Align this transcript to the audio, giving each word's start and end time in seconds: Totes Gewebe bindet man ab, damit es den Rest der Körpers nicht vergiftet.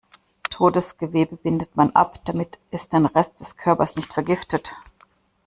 Totes 0.49 0.97
Gewebe 0.97 1.35
bindet 1.35 1.75
man 1.75 1.91
ab, 1.91 2.25
damit 2.25 2.57
es 2.71 2.87
den 2.89 3.05
Rest 3.05 3.39
der 3.39 3.45
Körpers 3.55 3.95
nicht 3.97 4.11
vergiftet. 4.11 4.73